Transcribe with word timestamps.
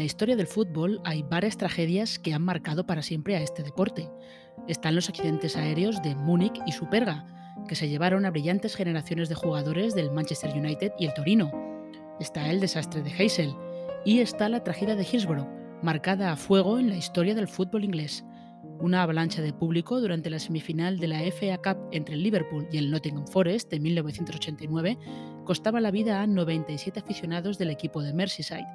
La 0.00 0.06
historia 0.06 0.34
del 0.34 0.46
fútbol 0.46 0.98
hay 1.04 1.22
varias 1.22 1.58
tragedias 1.58 2.18
que 2.18 2.32
han 2.32 2.40
marcado 2.40 2.86
para 2.86 3.02
siempre 3.02 3.36
a 3.36 3.42
este 3.42 3.62
deporte. 3.62 4.08
Están 4.66 4.94
los 4.94 5.10
accidentes 5.10 5.58
aéreos 5.58 6.00
de 6.00 6.14
Múnich 6.14 6.58
y 6.66 6.72
Superga, 6.72 7.26
que 7.68 7.74
se 7.74 7.86
llevaron 7.86 8.24
a 8.24 8.30
brillantes 8.30 8.76
generaciones 8.76 9.28
de 9.28 9.34
jugadores 9.34 9.94
del 9.94 10.10
Manchester 10.10 10.56
United 10.56 10.92
y 10.98 11.04
el 11.04 11.12
Torino. 11.12 11.50
Está 12.18 12.50
el 12.50 12.60
desastre 12.60 13.02
de 13.02 13.10
Heysel 13.10 13.54
y 14.06 14.20
está 14.20 14.48
la 14.48 14.64
tragedia 14.64 14.96
de 14.96 15.04
Hillsborough, 15.04 15.50
marcada 15.82 16.32
a 16.32 16.36
fuego 16.36 16.78
en 16.78 16.88
la 16.88 16.96
historia 16.96 17.34
del 17.34 17.46
fútbol 17.46 17.84
inglés. 17.84 18.24
Una 18.78 19.02
avalancha 19.02 19.42
de 19.42 19.52
público 19.52 20.00
durante 20.00 20.30
la 20.30 20.38
semifinal 20.38 20.98
de 20.98 21.08
la 21.08 21.20
FA 21.30 21.58
Cup 21.58 21.88
entre 21.92 22.14
el 22.14 22.22
Liverpool 22.22 22.66
y 22.72 22.78
el 22.78 22.90
Nottingham 22.90 23.26
Forest 23.26 23.70
de 23.70 23.80
1989 23.80 24.96
costaba 25.50 25.80
la 25.80 25.90
vida 25.90 26.22
a 26.22 26.28
97 26.28 27.00
aficionados 27.00 27.58
del 27.58 27.70
equipo 27.70 28.02
de 28.02 28.12
Merseyside 28.12 28.68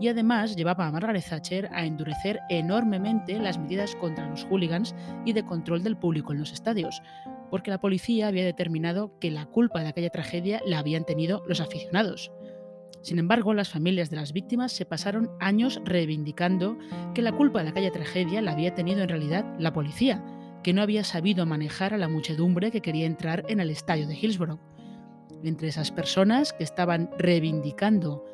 y 0.00 0.08
además 0.08 0.56
llevaba 0.56 0.86
a 0.86 0.90
Margaret 0.90 1.26
Thatcher 1.28 1.68
a 1.74 1.84
endurecer 1.84 2.40
enormemente 2.48 3.38
las 3.38 3.58
medidas 3.58 3.94
contra 3.96 4.30
los 4.30 4.46
hooligans 4.46 4.94
y 5.26 5.34
de 5.34 5.44
control 5.44 5.82
del 5.82 5.98
público 5.98 6.32
en 6.32 6.38
los 6.38 6.54
estadios, 6.54 7.02
porque 7.50 7.70
la 7.70 7.82
policía 7.82 8.28
había 8.28 8.46
determinado 8.46 9.12
que 9.18 9.30
la 9.30 9.44
culpa 9.44 9.80
de 9.80 9.88
aquella 9.88 10.08
tragedia 10.08 10.62
la 10.64 10.78
habían 10.78 11.04
tenido 11.04 11.42
los 11.46 11.60
aficionados. 11.60 12.32
Sin 13.02 13.18
embargo, 13.18 13.52
las 13.52 13.68
familias 13.68 14.08
de 14.08 14.16
las 14.16 14.32
víctimas 14.32 14.72
se 14.72 14.86
pasaron 14.86 15.30
años 15.38 15.82
reivindicando 15.84 16.78
que 17.12 17.20
la 17.20 17.32
culpa 17.32 17.62
de 17.62 17.68
aquella 17.68 17.92
tragedia 17.92 18.40
la 18.40 18.52
había 18.52 18.74
tenido 18.74 19.02
en 19.02 19.10
realidad 19.10 19.44
la 19.58 19.74
policía, 19.74 20.24
que 20.62 20.72
no 20.72 20.80
había 20.80 21.04
sabido 21.04 21.44
manejar 21.44 21.92
a 21.92 21.98
la 21.98 22.08
muchedumbre 22.08 22.70
que 22.70 22.80
quería 22.80 23.04
entrar 23.04 23.44
en 23.48 23.60
el 23.60 23.68
estadio 23.68 24.06
de 24.06 24.14
Hillsborough. 24.14 24.71
Entre 25.42 25.68
esas 25.68 25.90
personas 25.90 26.52
que 26.52 26.64
estaban 26.64 27.10
reivindicando 27.18 28.24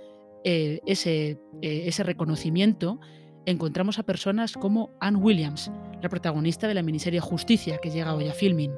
eh, 0.44 0.80
ese, 0.86 1.40
eh, 1.62 1.82
ese 1.86 2.02
reconocimiento, 2.02 3.00
encontramos 3.46 3.98
a 3.98 4.02
personas 4.02 4.54
como 4.54 4.90
Anne 5.00 5.18
Williams, 5.18 5.70
la 6.02 6.08
protagonista 6.08 6.68
de 6.68 6.74
la 6.74 6.82
miniserie 6.82 7.20
Justicia 7.20 7.78
que 7.78 7.90
llega 7.90 8.14
hoy 8.14 8.28
a 8.28 8.32
filming, 8.32 8.72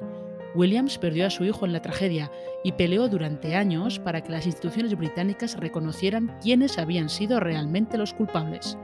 Williams 0.53 0.97
perdió 0.97 1.27
a 1.27 1.29
su 1.29 1.45
hijo 1.45 1.65
en 1.65 1.73
la 1.73 1.81
tragedia 1.81 2.29
y 2.63 2.73
peleó 2.73 3.07
durante 3.07 3.55
años 3.55 3.99
para 3.99 4.21
que 4.21 4.31
las 4.31 4.45
instituciones 4.45 4.97
británicas 4.97 5.57
reconocieran 5.57 6.37
quiénes 6.41 6.77
habían 6.77 7.09
sido 7.09 7.39
realmente 7.39 7.97
los 7.97 8.13
culpables. 8.13 8.77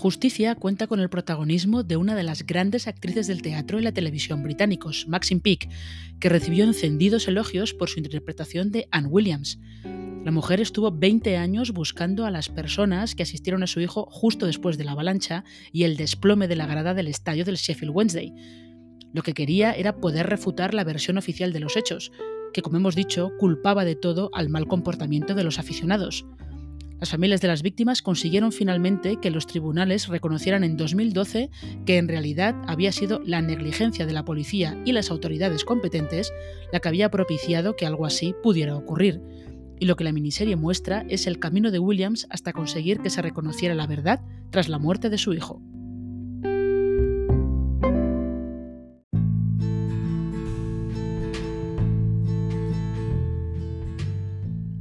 Justicia 0.00 0.54
cuenta 0.54 0.86
con 0.86 0.98
el 1.00 1.10
protagonismo 1.10 1.82
de 1.82 1.98
una 1.98 2.14
de 2.14 2.22
las 2.22 2.46
grandes 2.46 2.88
actrices 2.88 3.26
del 3.26 3.42
teatro 3.42 3.78
y 3.78 3.82
la 3.82 3.92
televisión 3.92 4.42
británicos, 4.42 5.06
Maxine 5.06 5.42
Peake, 5.42 5.68
que 6.18 6.30
recibió 6.30 6.64
encendidos 6.64 7.28
elogios 7.28 7.74
por 7.74 7.90
su 7.90 7.98
interpretación 7.98 8.70
de 8.70 8.88
Anne 8.92 9.08
Williams. 9.08 9.58
La 10.24 10.30
mujer 10.30 10.62
estuvo 10.62 10.90
20 10.90 11.36
años 11.36 11.72
buscando 11.72 12.24
a 12.24 12.30
las 12.30 12.48
personas 12.48 13.14
que 13.14 13.24
asistieron 13.24 13.62
a 13.62 13.66
su 13.66 13.78
hijo 13.82 14.06
justo 14.10 14.46
después 14.46 14.78
de 14.78 14.84
la 14.84 14.92
avalancha 14.92 15.44
y 15.70 15.82
el 15.82 15.98
desplome 15.98 16.48
de 16.48 16.56
la 16.56 16.64
grada 16.64 16.94
del 16.94 17.06
estadio 17.06 17.44
del 17.44 17.56
Sheffield 17.56 17.94
Wednesday. 17.94 18.32
Lo 19.12 19.22
que 19.22 19.34
quería 19.34 19.72
era 19.72 19.96
poder 19.96 20.28
refutar 20.28 20.72
la 20.72 20.84
versión 20.84 21.18
oficial 21.18 21.52
de 21.52 21.60
los 21.60 21.76
hechos, 21.76 22.10
que 22.54 22.62
como 22.62 22.78
hemos 22.78 22.94
dicho 22.94 23.32
culpaba 23.38 23.84
de 23.84 23.96
todo 23.96 24.30
al 24.32 24.48
mal 24.48 24.66
comportamiento 24.66 25.34
de 25.34 25.44
los 25.44 25.58
aficionados. 25.58 26.24
Las 27.00 27.10
familias 27.10 27.40
de 27.40 27.48
las 27.48 27.62
víctimas 27.62 28.02
consiguieron 28.02 28.52
finalmente 28.52 29.16
que 29.16 29.30
los 29.30 29.46
tribunales 29.46 30.08
reconocieran 30.08 30.64
en 30.64 30.76
2012 30.76 31.50
que 31.86 31.96
en 31.96 32.08
realidad 32.08 32.54
había 32.66 32.92
sido 32.92 33.22
la 33.24 33.40
negligencia 33.40 34.04
de 34.04 34.12
la 34.12 34.26
policía 34.26 34.76
y 34.84 34.92
las 34.92 35.10
autoridades 35.10 35.64
competentes 35.64 36.30
la 36.72 36.80
que 36.80 36.88
había 36.88 37.10
propiciado 37.10 37.74
que 37.74 37.86
algo 37.86 38.04
así 38.04 38.34
pudiera 38.42 38.76
ocurrir. 38.76 39.22
Y 39.78 39.86
lo 39.86 39.96
que 39.96 40.04
la 40.04 40.12
miniserie 40.12 40.56
muestra 40.56 41.06
es 41.08 41.26
el 41.26 41.38
camino 41.38 41.70
de 41.70 41.78
Williams 41.78 42.26
hasta 42.28 42.52
conseguir 42.52 43.00
que 43.00 43.08
se 43.08 43.22
reconociera 43.22 43.74
la 43.74 43.86
verdad 43.86 44.20
tras 44.50 44.68
la 44.68 44.78
muerte 44.78 45.08
de 45.08 45.16
su 45.16 45.32
hijo. 45.32 45.62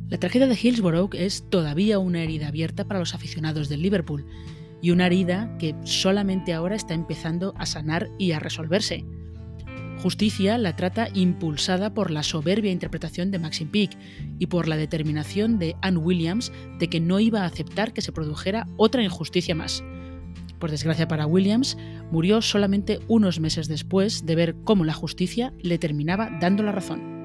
La 0.09 0.17
tragedia 0.17 0.47
de 0.47 0.57
Hillsborough 0.59 1.13
es 1.13 1.43
todavía 1.49 1.99
una 1.99 2.23
herida 2.23 2.47
abierta 2.47 2.83
para 2.83 2.99
los 2.99 3.13
aficionados 3.13 3.69
del 3.69 3.83
Liverpool 3.83 4.25
y 4.81 4.89
una 4.89 5.05
herida 5.05 5.55
que 5.59 5.75
solamente 5.83 6.53
ahora 6.53 6.75
está 6.75 6.95
empezando 6.95 7.53
a 7.57 7.67
sanar 7.67 8.09
y 8.17 8.31
a 8.31 8.39
resolverse. 8.39 9.05
Justicia 10.01 10.57
la 10.57 10.75
trata 10.75 11.09
impulsada 11.13 11.93
por 11.93 12.09
la 12.09 12.23
soberbia 12.23 12.71
interpretación 12.71 13.29
de 13.29 13.37
Maxim 13.37 13.69
Peake 13.69 13.97
y 14.39 14.47
por 14.47 14.67
la 14.67 14.77
determinación 14.77 15.59
de 15.59 15.75
Anne 15.81 15.97
Williams 15.97 16.51
de 16.79 16.87
que 16.87 16.99
no 16.99 17.19
iba 17.19 17.41
a 17.41 17.45
aceptar 17.45 17.93
que 17.93 18.01
se 18.01 18.11
produjera 18.11 18.65
otra 18.77 19.03
injusticia 19.03 19.53
más. 19.53 19.83
Por 20.57 20.71
desgracia 20.71 21.07
para 21.07 21.27
Williams, 21.27 21.77
murió 22.11 22.41
solamente 22.41 22.99
unos 23.07 23.39
meses 23.39 23.67
después 23.67 24.25
de 24.25 24.35
ver 24.35 24.55
cómo 24.63 24.85
la 24.85 24.93
justicia 24.93 25.53
le 25.61 25.77
terminaba 25.77 26.31
dando 26.41 26.63
la 26.63 26.71
razón. 26.71 27.18